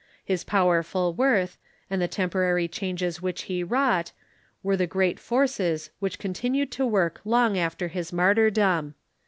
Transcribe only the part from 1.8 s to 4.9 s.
and the temporary changes which he wrought, were the